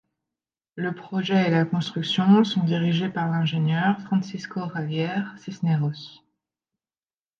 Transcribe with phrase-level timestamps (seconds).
[0.73, 6.23] Le projet et la construction sont dirigés par l'ingénieur cubain Francisco Javier Cisneros.